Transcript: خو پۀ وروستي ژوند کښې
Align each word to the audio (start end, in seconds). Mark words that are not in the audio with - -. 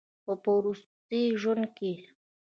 خو 0.23 0.33
پۀ 0.43 0.49
وروستي 0.59 1.21
ژوند 1.41 1.65
کښې 1.77 1.93